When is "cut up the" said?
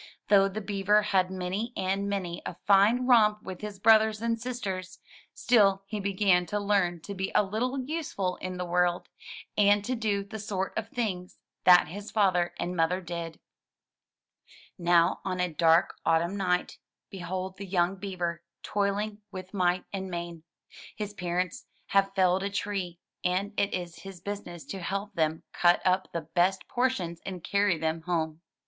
25.53-26.21